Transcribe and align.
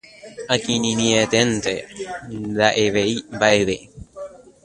Akirirĩeténte, 0.53 1.73
nda'evéi 2.49 3.15
mba'eve 3.37 3.77